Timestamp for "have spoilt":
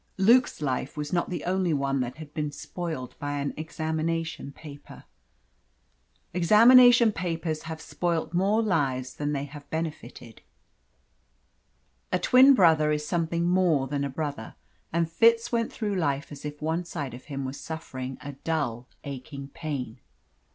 7.69-8.33